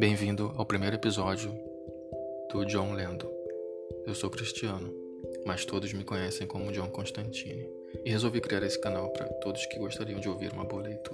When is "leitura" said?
10.84-11.09